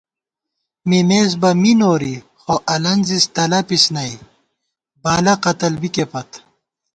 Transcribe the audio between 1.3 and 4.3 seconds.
بہ می نوری خو الَنزِس تلَپِس نئ